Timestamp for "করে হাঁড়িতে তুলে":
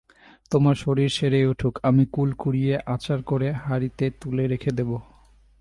3.23-4.43